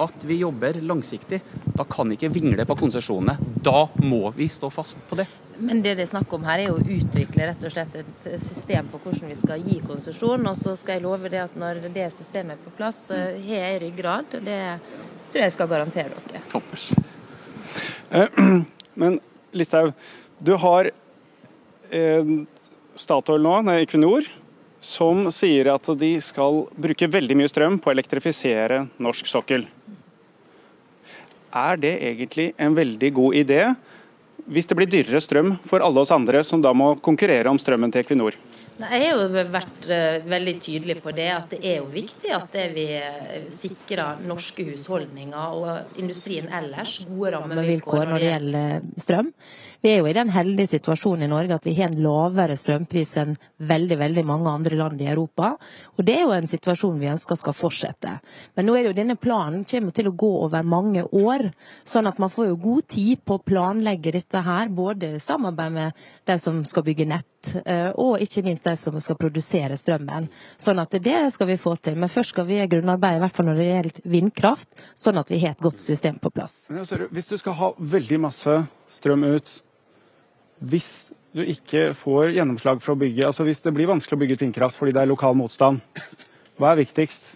at 0.00 0.24
vi 0.24 0.38
jobber 0.40 0.78
langsiktig. 0.80 1.40
Da 1.76 1.84
kan 1.84 2.08
vi 2.08 2.16
ikke 2.16 2.32
vingle 2.32 2.64
på 2.66 2.76
konsesjonene. 2.78 3.36
Da 3.64 3.86
må 4.02 4.30
vi 4.36 4.48
stå 4.52 4.70
fast 4.72 5.00
på 5.08 5.18
det. 5.18 5.26
Men 5.58 5.82
det 5.82 5.96
det 5.98 6.04
er 6.06 6.12
snakk 6.12 6.32
om 6.36 6.44
her, 6.46 6.62
er 6.62 6.72
å 6.72 6.78
utvikle 6.78 7.48
rett 7.50 7.64
og 7.66 7.72
slett 7.74 7.96
et 7.98 8.26
system 8.42 8.88
på 8.92 9.00
hvordan 9.02 9.32
vi 9.32 9.38
skal 9.40 9.64
gi 9.66 9.80
konsesjon. 9.84 10.46
Og 10.46 10.56
så 10.58 10.76
skal 10.78 10.98
jeg 10.98 11.06
love 11.06 11.30
det 11.32 11.42
at 11.42 11.58
når 11.58 11.82
det 11.94 12.08
systemet 12.14 12.56
er 12.56 12.64
på 12.64 12.74
plass, 12.78 13.08
så 13.08 13.18
har 13.18 13.64
jeg 13.66 13.82
ryggrad. 13.82 14.38
Det 14.46 14.60
tror 15.32 15.42
jeg 15.44 15.56
skal 15.56 15.70
garantere 15.70 16.22
dere. 16.30 16.44
Toppers. 16.52 16.90
Eh, 18.10 18.38
men 19.02 19.18
Listhaug, 19.52 19.92
du 20.38 20.54
har 20.62 20.90
eh, 21.90 22.34
Statoil 22.98 23.42
nå, 23.42 23.58
nei, 23.66 23.80
Equinor, 23.84 24.26
som 24.80 25.26
sier 25.34 25.70
at 25.72 25.90
de 25.98 26.12
skal 26.22 26.64
bruke 26.78 27.10
veldig 27.10 27.36
mye 27.38 27.50
strøm 27.50 27.78
på 27.82 27.90
å 27.90 27.94
elektrifisere 27.96 28.84
norsk 29.02 29.26
sokkel. 29.26 29.66
Er 31.54 31.80
det 31.80 31.94
egentlig 32.10 32.52
en 32.60 32.76
veldig 32.76 33.12
god 33.16 33.40
idé? 33.40 33.62
hvis 34.48 34.68
det 34.68 34.76
blir 34.78 34.88
dyrere 34.88 35.20
strøm 35.20 35.56
for 35.66 35.84
alle 35.84 36.02
oss 36.02 36.12
andre 36.14 36.40
som 36.46 36.62
da 36.64 36.72
må 36.76 36.94
konkurrere 37.04 37.50
om 37.52 37.60
strømmen 37.60 37.92
til 37.92 38.04
Equinor? 38.04 38.36
Jeg 38.78 39.10
har 39.10 39.16
jo 39.18 39.44
vært 39.50 39.86
uh, 39.90 40.26
veldig 40.30 40.52
tydelig 40.62 40.98
på 41.02 41.10
det, 41.16 41.26
at 41.34 41.50
det 41.50 41.58
er 41.66 41.80
jo 41.80 41.88
viktig 41.90 42.30
at 42.34 42.52
vi 42.74 42.84
eh, 42.94 43.48
sikrer 43.50 44.20
norske 44.28 44.62
husholdninger 44.68 45.56
og 45.58 45.98
industrien 45.98 46.46
ellers 46.54 47.00
gode 47.08 47.32
rammevilkår 47.34 48.04
når 48.06 48.22
det 48.22 48.28
gjelder 48.30 48.86
strøm. 49.02 49.32
Vi 49.82 49.90
er 49.92 50.00
jo 50.00 50.08
i 50.10 50.14
den 50.14 50.30
heldige 50.34 50.72
situasjonen 50.72 51.26
i 51.26 51.30
Norge 51.30 51.54
at 51.58 51.66
vi 51.66 51.74
har 51.76 51.90
en 51.90 52.00
lavere 52.02 52.56
strømpris 52.58 53.12
enn 53.22 53.36
veldig 53.70 53.98
veldig 54.00 54.24
mange 54.26 54.50
andre 54.50 54.78
land 54.78 55.02
i 55.02 55.10
Europa. 55.10 55.52
Og 55.96 56.06
Det 56.06 56.16
er 56.16 56.24
jo 56.24 56.34
en 56.34 56.50
situasjon 56.50 56.98
vi 56.98 57.10
ønsker 57.10 57.38
skal 57.38 57.54
fortsette. 57.54 58.16
Men 58.54 58.66
nå 58.66 58.74
er 58.74 58.86
det 58.86 58.92
jo 58.92 58.98
denne 58.98 59.18
planen 59.18 59.64
kommer 59.70 59.94
til 59.94 60.10
å 60.10 60.16
gå 60.18 60.32
over 60.44 60.66
mange 60.66 61.04
år. 61.06 61.48
Sånn 61.86 62.10
at 62.10 62.18
man 62.18 62.30
får 62.30 62.50
jo 62.50 62.60
god 62.62 62.88
tid 62.90 63.22
på 63.26 63.38
å 63.38 63.42
planlegge 63.42 64.14
dette 64.18 64.42
her, 64.42 64.70
både 64.70 65.16
samarbeid 65.22 65.74
med 65.74 66.08
de 66.26 66.38
som 66.42 66.64
skal 66.66 66.86
bygge 66.86 67.06
nett, 67.10 67.30
eh, 67.64 67.90
og 67.98 68.22
ikke 68.22 68.42
minst 68.46 68.66
de 68.66 68.74
som 68.78 68.96
skal 69.02 69.18
produsere 69.20 69.76
strømmen. 69.78 70.28
Sånn 70.60 70.80
at 70.82 70.96
det 71.02 71.20
skal 71.34 71.50
vi 71.50 71.58
få 71.60 71.74
til. 71.82 71.98
Men 72.00 72.12
først 72.12 72.34
skal 72.34 72.48
vi 72.48 72.60
grunnarbeide, 72.70 73.20
i 73.20 73.24
hvert 73.24 73.36
fall 73.36 73.48
når 73.50 73.60
det 73.60 73.68
gjelder 73.68 74.10
vindkraft, 74.16 74.68
sånn 74.98 75.20
at 75.20 75.32
vi 75.32 75.40
har 75.44 75.56
et 75.56 75.64
godt 75.64 75.82
system 75.82 76.18
på 76.22 76.32
plass. 76.34 76.68
Hvis 76.70 77.32
du 77.32 77.36
skal 77.40 77.58
ha 77.58 77.72
veldig 77.78 78.20
masse 78.28 78.58
strøm 78.92 79.26
ut, 79.28 79.50
hvis 80.58 80.90
du 81.36 81.44
ikke 81.44 81.90
får 81.94 82.32
gjennomslag 82.36 82.80
for 82.82 82.94
å 82.94 83.00
bygge, 83.00 83.26
altså 83.28 83.44
hvis 83.46 83.62
det 83.64 83.74
blir 83.76 83.90
vanskelig 83.90 84.16
å 84.16 84.22
bygge 84.22 84.38
ut 84.38 84.46
vindkraft 84.46 84.78
fordi 84.78 84.94
det 84.96 85.04
er 85.04 85.10
lokal 85.10 85.36
motstand, 85.38 85.82
hva 86.58 86.72
er 86.72 86.82
viktigst? 86.82 87.34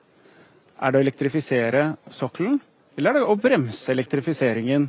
Er 0.82 0.90
det 0.90 0.98
å 0.98 1.04
elektrifisere 1.04 1.84
sokkelen, 2.10 2.58
eller 2.98 3.12
er 3.12 3.22
det 3.22 3.30
å 3.30 3.38
bremse 3.38 3.92
elektrifiseringen 3.92 4.88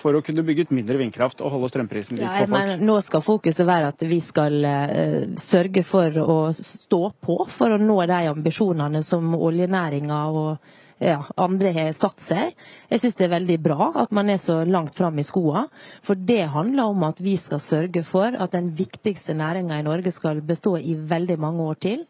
for 0.00 0.16
å 0.16 0.22
kunne 0.24 0.44
bygge 0.46 0.66
ut 0.66 0.74
mindre 0.74 0.98
vindkraft 1.00 1.42
og 1.44 1.54
holde 1.54 1.70
strømprisen 1.72 2.18
litt 2.18 2.26
ja, 2.26 2.42
for 2.42 2.54
folk? 2.54 2.84
nå 2.88 2.98
skal 3.06 3.24
fokuset 3.24 3.68
være 3.68 3.92
at 3.92 4.04
vi 4.08 4.20
skal 4.24 4.60
uh, 4.64 5.22
sørge 5.40 5.84
for 5.86 6.20
å 6.24 6.38
stå 6.56 7.02
på 7.20 7.40
for 7.52 7.76
å 7.76 7.80
nå 7.80 7.98
de 8.10 8.22
ambisjonene 8.32 9.04
som 9.06 9.34
oljenæringa 9.36 10.22
og 10.32 10.78
ja, 11.00 11.22
andre 11.40 11.72
har 11.72 11.94
satt 11.96 12.20
seg. 12.20 12.50
Jeg 12.90 13.00
syns 13.00 13.16
det 13.16 13.26
er 13.26 13.32
veldig 13.32 13.56
bra 13.64 13.88
at 14.02 14.10
man 14.12 14.28
er 14.28 14.40
så 14.40 14.58
langt 14.68 14.98
fram 14.98 15.16
i 15.18 15.24
skoa. 15.24 15.64
For 16.04 16.18
det 16.18 16.50
handler 16.52 16.92
om 16.92 17.06
at 17.08 17.22
vi 17.24 17.38
skal 17.40 17.62
sørge 17.64 18.02
for 18.04 18.36
at 18.36 18.52
den 18.52 18.68
viktigste 18.76 19.32
næringa 19.38 19.80
i 19.80 19.86
Norge 19.86 20.12
skal 20.12 20.42
bestå 20.44 20.76
i 20.76 20.98
veldig 20.98 21.38
mange 21.40 21.70
år 21.72 21.80
til. 21.88 22.04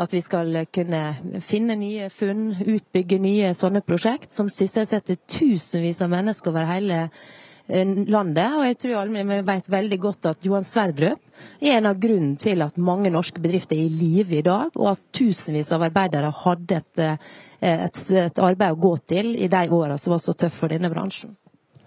At 0.00 0.14
vi 0.14 0.22
skal 0.24 0.56
kunne 0.72 1.02
finne 1.44 1.76
nye 1.76 2.08
funn, 2.12 2.52
utbygge 2.64 3.18
nye 3.20 3.52
sånne 3.56 3.82
prosjekt 3.84 4.32
som 4.32 4.48
sysselsetter 4.48 5.18
tusenvis 5.28 6.00
av 6.00 6.12
mennesker 6.14 6.52
over 6.52 6.68
hele 6.70 7.02
eh, 7.02 7.92
landet. 8.08 8.56
Og 8.56 8.64
jeg 8.70 8.78
tror 8.80 9.02
alle 9.02 9.26
vi 9.28 9.40
vet 9.50 9.68
veldig 9.74 9.98
godt 10.00 10.30
at 10.32 10.48
Johan 10.48 10.64
Sverdrup 10.64 11.20
er 11.60 11.76
en 11.76 11.90
av 11.90 12.00
grunnen 12.00 12.38
til 12.40 12.64
at 12.64 12.80
mange 12.80 13.12
norske 13.12 13.42
bedrifter 13.42 13.76
er 13.76 13.90
i 13.90 13.92
live 13.92 14.40
i 14.40 14.46
dag, 14.46 14.72
og 14.78 14.94
at 14.94 15.04
tusenvis 15.12 15.74
av 15.76 15.84
arbeidere 15.90 16.32
hadde 16.40 16.80
et, 16.80 17.04
eh, 17.04 17.30
et, 17.74 18.02
et 18.24 18.42
arbeid 18.42 18.78
å 18.78 18.82
gå 18.88 18.96
til 19.12 19.34
i 19.36 19.52
de 19.52 19.64
åra 19.68 20.00
som 20.00 20.16
var 20.16 20.24
så 20.24 20.32
tøffe 20.32 20.64
for 20.64 20.72
denne 20.72 20.92
bransjen. 20.92 21.36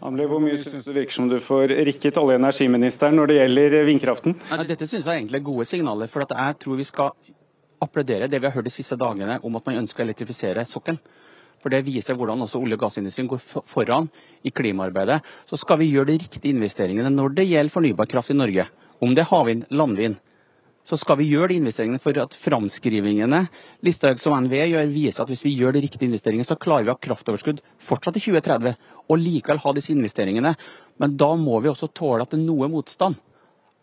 Amli, 0.06 0.26
hvor 0.30 0.42
mye 0.44 0.58
syns 0.62 0.86
du 0.86 0.92
virker 0.94 1.16
som 1.16 1.30
du 1.32 1.40
får 1.42 1.72
rikket 1.88 2.20
olje- 2.22 2.36
og 2.36 2.44
energiministeren 2.44 3.16
når 3.18 3.32
det 3.32 3.38
gjelder 3.40 3.76
vindkraften? 3.88 4.36
Dette 4.68 4.86
syns 4.86 5.08
jeg 5.08 5.24
egentlig 5.24 5.40
er 5.40 5.46
gode 5.48 5.66
signaler. 5.66 6.12
For 6.12 6.28
jeg 6.28 6.58
tror 6.62 6.78
vi 6.78 6.86
skal 6.86 7.16
applaudere 7.86 8.30
det 8.32 8.42
vi 8.42 8.50
har 8.50 8.56
hørt 8.56 8.68
de 8.68 8.74
siste 8.74 8.98
dagene 9.00 9.40
om 9.46 9.56
at 9.60 9.70
man 9.70 9.84
ønsker 9.84 10.04
å 10.04 10.08
elektrifisere 10.10 10.66
sokkelen. 10.70 11.00
For 11.66 11.74
Det 11.74 11.82
viser 11.82 12.14
hvordan 12.14 12.44
også 12.46 12.60
olje- 12.62 12.78
og 12.78 12.84
gassindustrien 12.84 13.28
går 13.28 13.40
foran 13.66 14.10
i 14.46 14.52
klimaarbeidet. 14.54 15.22
Så 15.50 15.58
skal 15.58 15.80
vi 15.80 15.90
gjøre 15.90 16.12
de 16.12 16.20
riktige 16.22 16.54
investeringene 16.54 17.10
når 17.10 17.34
det 17.40 17.48
gjelder 17.50 17.74
fornybar 17.74 18.06
kraft 18.06 18.30
i 18.30 18.38
Norge. 18.38 18.68
Om 19.02 19.16
det 19.16 19.24
er 19.24 19.32
havvind, 19.32 19.66
landvind. 19.72 20.20
Så 20.86 21.00
skal 21.02 21.18
vi 21.18 21.32
gjøre 21.32 21.50
de 21.50 21.58
investeringene 21.58 21.98
for 21.98 22.14
at 22.22 22.36
framskrivingene 22.38 23.40
Listhaug 23.82 24.20
som 24.22 24.36
NVE 24.46 24.68
gjør, 24.70 24.92
viser 24.94 25.24
at 25.24 25.32
hvis 25.32 25.42
vi 25.48 25.56
gjør 25.58 25.74
de 25.74 25.82
riktige 25.88 26.06
investeringene, 26.06 26.46
så 26.46 26.60
klarer 26.62 26.86
vi 26.86 26.94
å 26.94 26.98
ha 27.00 27.02
kraftoverskudd 27.02 27.64
fortsatt 27.82 28.20
i 28.20 28.22
2030 28.22 28.76
og 29.10 29.18
likevel 29.18 29.64
ha 29.64 29.74
disse 29.74 29.96
investeringene. 29.96 30.54
Men 31.02 31.18
da 31.18 31.32
må 31.34 31.58
vi 31.64 31.72
også 31.74 31.90
tåle 31.90 32.22
at 32.22 32.36
det 32.36 32.38
er 32.38 32.46
noe 32.46 32.70
motstand. 32.70 33.18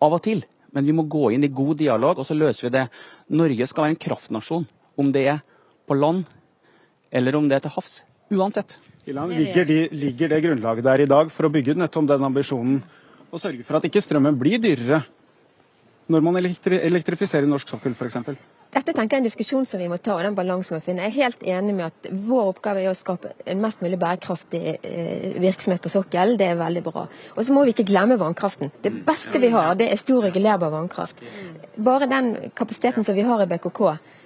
Av 0.03 0.15
og 0.15 0.23
til. 0.23 0.45
Men 0.73 0.87
vi 0.89 0.95
må 0.97 1.05
gå 1.11 1.31
inn 1.35 1.45
i 1.45 1.53
god 1.53 1.77
dialog, 1.83 2.21
og 2.21 2.27
så 2.27 2.37
løser 2.37 2.69
vi 2.69 2.77
det. 2.79 2.87
Norge 3.33 3.69
skal 3.69 3.87
være 3.87 3.95
en 3.95 4.03
kraftnasjon, 4.07 4.65
om 4.97 5.13
det 5.13 5.27
er 5.35 5.43
på 5.89 5.97
land 5.99 6.25
eller 7.13 7.37
om 7.37 7.49
det 7.49 7.59
er 7.59 7.67
til 7.67 7.75
havs. 7.75 7.99
Uansett. 8.33 8.79
Ligger, 9.05 9.67
de, 9.67 9.79
ligger 9.93 10.31
det 10.31 10.41
grunnlaget 10.45 10.87
der 10.87 11.03
i 11.03 11.11
dag 11.11 11.31
for 11.35 11.49
å 11.49 11.53
bygge 11.53 11.75
nettopp 11.77 12.07
den 12.09 12.25
ambisjonen 12.25 12.79
og 13.33 13.41
sørge 13.43 13.65
for 13.67 13.79
at 13.79 13.89
ikke 13.89 14.01
strømmen 14.05 14.37
blir 14.39 14.61
dyrere 14.63 15.01
når 16.13 16.25
man 16.25 16.39
elektrifiserer 16.39 17.49
norsk 17.51 17.73
sokkel 17.73 17.97
f.eks.? 17.97 18.21
Dette 18.73 18.95
tenker 18.97 19.19
jeg 19.19 19.21
er 19.21 19.21
en 19.21 19.27
diskusjon 19.27 19.67
som 19.69 19.81
vi 19.83 19.89
må 19.91 19.99
ta, 20.01 20.15
og 20.17 20.23
den 20.25 20.37
balansen 20.37 20.79
må 20.79 20.85
finne. 20.85 21.05
Jeg 21.05 21.13
er 21.13 21.27
helt 21.27 21.43
enig 21.45 21.75
med 21.77 21.91
at 21.91 22.07
vår 22.25 22.55
oppgave 22.55 22.81
er 22.81 22.89
å 22.89 22.97
skape 22.97 23.35
en 23.45 23.61
mest 23.61 23.83
mulig 23.85 23.99
bærekraftig 24.01 24.63
eh, 24.79 25.27
virksomhet 25.43 25.85
på 25.85 25.93
sokkelen. 25.93 26.39
Det 26.41 26.49
er 26.49 26.57
veldig 26.57 26.83
bra. 26.87 27.05
Og 27.37 27.45
så 27.45 27.53
må 27.53 27.67
vi 27.67 27.75
ikke 27.75 27.91
glemme 27.91 28.17
vannkraften. 28.21 28.73
Det 28.81 28.95
beste 29.05 29.43
vi 29.43 29.53
har, 29.53 29.75
det 29.77 29.91
er 29.93 30.01
stor 30.01 30.25
regulerbar 30.25 30.73
vannkraft. 30.73 31.21
Bare 31.77 32.09
den 32.09 32.33
kapasiteten 32.57 33.05
som 33.05 33.19
vi 33.19 33.29
har 33.29 33.45
i 33.45 33.51
BKK. 33.53 33.83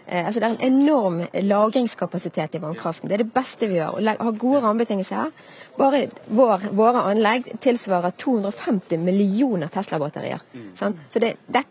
Eh, 0.07 0.23
altså 0.23 0.38
Det 0.38 0.47
er 0.47 0.55
en 0.55 0.73
enorm 0.79 1.21
lagringskapasitet 1.43 2.55
i 2.55 2.62
vannkraften. 2.62 3.11
Det 3.11 3.19
er 3.19 3.25
det 3.25 3.35
beste 3.35 3.67
vi 3.67 3.81
gjør. 3.81 3.99
Å 3.99 4.29
ha 4.29 4.31
gode 4.31 4.62
rammebetingelser 4.62 5.25
her. 5.25 5.55
Bare 5.75 6.07
vår, 6.31 6.71
våre 6.71 7.03
anlegg 7.11 7.50
tilsvarer 7.67 8.15
250 8.15 9.03
millioner 9.03 9.75
Tesla-batterier. 9.75 10.47
Så 10.79 11.19
det, 11.19 11.35
det, 11.50 11.67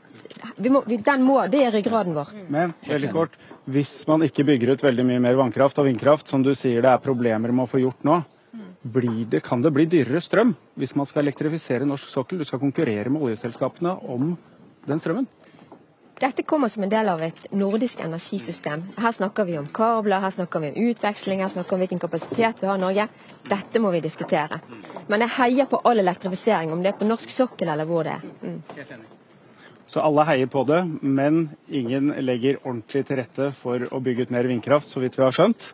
må, 0.71 0.83
den 0.87 1.25
må, 1.25 1.39
det 1.51 1.63
er 1.65 1.75
ryggraden 1.75 2.15
vår. 2.15 2.31
Men 2.51 2.73
veldig 2.87 3.11
kort, 3.13 3.35
hvis 3.71 3.97
man 4.09 4.25
ikke 4.27 4.45
bygger 4.47 4.75
ut 4.75 4.85
veldig 4.85 5.05
mye 5.07 5.23
mer 5.23 5.37
vannkraft 5.39 5.79
og 5.81 5.89
vindkraft, 5.89 6.29
som 6.31 6.43
du 6.45 6.53
sier 6.57 6.83
det 6.85 6.91
er 6.91 7.03
problemer 7.03 7.53
med 7.53 7.65
å 7.65 7.71
få 7.71 7.83
gjort 7.83 8.05
nå, 8.07 8.21
det, 8.85 9.39
kan 9.41 9.63
det 9.65 9.71
bli 9.73 9.87
dyrere 9.89 10.21
strøm 10.21 10.51
hvis 10.77 10.93
man 10.95 11.07
skal 11.09 11.23
elektrifisere 11.23 11.87
norsk 11.89 12.11
sokkel? 12.11 12.37
Du 12.37 12.45
skal 12.45 12.61
konkurrere 12.61 13.09
med 13.09 13.23
oljeselskapene 13.25 13.95
om 14.13 14.35
den 14.85 15.01
strømmen? 15.01 15.25
Dette 16.19 16.45
kommer 16.47 16.69
som 16.71 16.85
en 16.85 16.91
del 16.91 17.09
av 17.11 17.19
et 17.25 17.39
nordisk 17.51 17.99
energisystem. 17.99 18.85
Her 18.95 19.11
snakker 19.11 19.43
vi 19.49 19.57
om 19.59 19.65
kabler, 19.67 20.21
her 20.23 20.31
snakker 20.31 20.63
vi 20.63 20.69
om 20.71 20.91
utveksling, 20.91 21.41
her 21.43 21.51
snakker 21.51 21.73
vi 21.73 21.75
om 21.75 21.83
hvilken 21.83 22.03
kapasitet 22.05 22.61
vi 22.61 22.69
har 22.69 22.79
i 22.79 22.83
Norge. 22.85 23.07
Dette 23.49 23.81
må 23.83 23.91
vi 23.91 24.05
diskutere. 24.05 24.61
Men 25.11 25.25
jeg 25.25 25.35
heier 25.41 25.67
på 25.67 25.81
all 25.83 25.99
elektrifisering, 25.99 26.71
om 26.71 26.85
det 26.85 26.93
er 26.93 27.01
på 27.01 27.09
norsk 27.09 27.35
sokkel 27.35 27.73
eller 27.73 27.89
hvor 27.89 28.07
det 28.07 28.15
er. 28.15 28.33
Mm. 28.45 29.05
Så 29.85 30.01
alle 30.01 30.25
heier 30.25 30.49
på 30.49 30.63
det, 30.65 30.81
men 31.01 31.49
ingen 31.69 32.09
legger 32.25 32.57
ordentlig 32.63 33.05
til 33.05 33.19
rette 33.21 33.51
for 33.55 33.85
å 33.93 34.01
bygge 34.01 34.25
ut 34.25 34.33
mer 34.33 34.47
vindkraft, 34.49 34.89
så 34.89 35.03
vidt 35.03 35.17
vi 35.19 35.25
har 35.25 35.35
skjønt. 35.35 35.73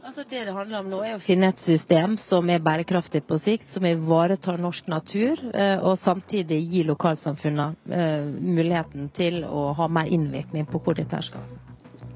Altså 0.00 0.24
Det 0.24 0.44
det 0.46 0.54
handler 0.54 0.80
om 0.80 0.88
nå, 0.90 1.00
er 1.04 1.16
å 1.18 1.22
finne 1.22 1.50
et 1.52 1.60
system 1.60 2.16
som 2.18 2.48
er 2.50 2.62
bærekraftig 2.64 3.22
på 3.28 3.36
sikt, 3.38 3.68
som 3.68 3.84
ivaretar 3.86 4.58
norsk 4.58 4.88
natur, 4.88 5.42
eh, 5.52 5.76
og 5.78 5.98
samtidig 6.00 6.58
gi 6.72 6.84
lokalsamfunnene 6.88 7.74
eh, 7.92 8.24
muligheten 8.24 9.10
til 9.14 9.42
å 9.44 9.70
ha 9.76 9.88
mer 9.88 10.08
innvirkning 10.08 10.66
på 10.66 10.80
hvor 10.82 10.96
dette 10.98 11.20
skal. 11.22 11.44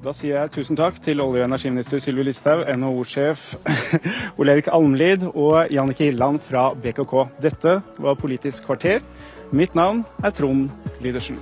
Da 0.03 0.13
sier 0.13 0.37
jeg 0.37 0.51
tusen 0.53 0.77
takk 0.77 0.99
til 1.01 1.21
olje- 1.23 1.41
og 1.41 1.47
energiminister 1.47 2.01
Sylvi 2.01 2.27
Listhaug, 2.27 2.67
NHO-sjef 2.69 3.47
Ole 4.39 4.53
Erik 4.53 4.69
Almlid 4.73 5.25
og 5.31 5.71
Jannike 5.73 6.11
Hilland 6.11 6.41
fra 6.45 6.69
BKK. 6.77 7.15
Dette 7.41 7.79
var 7.97 8.19
Politisk 8.19 8.69
kvarter. 8.69 9.01
Mitt 9.51 9.75
navn 9.75 10.05
er 10.23 10.31
Trond 10.31 10.69
Lydersen. 11.01 11.37